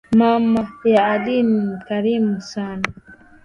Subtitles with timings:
[0.17, 2.83] Mama ya ali ni mkarimu sana.